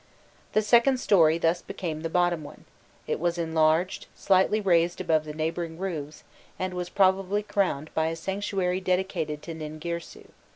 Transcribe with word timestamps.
The 0.53 0.63
second 0.63 0.99
story 0.99 1.37
thus 1.37 1.61
became 1.61 2.01
the 2.01 2.09
bottom 2.09 2.43
one; 2.43 2.65
it 3.05 3.19
was 3.19 3.37
enlarged, 3.37 4.07
slightly 4.15 4.59
raised 4.59 4.99
above 4.99 5.25
the 5.25 5.31
neighbouring 5.33 5.77
roofs, 5.77 6.23
and 6.57 6.73
was 6.73 6.89
probably 6.89 7.43
crowned 7.43 7.93
by 7.93 8.07
a 8.07 8.15
sanctuary 8.15 8.81
dedicated 8.81 9.43
to 9.43 9.53
Ningirsu. 9.53 10.31